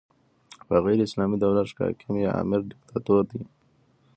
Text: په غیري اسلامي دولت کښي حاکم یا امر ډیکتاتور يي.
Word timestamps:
په 0.67 0.75
غیري 0.83 1.03
اسلامي 1.05 1.37
دولت 1.39 1.67
کښي 1.69 1.81
حاکم 1.87 2.13
یا 2.25 2.31
امر 2.41 2.59
ډیکتاتور 2.69 3.23
يي. 3.35 3.43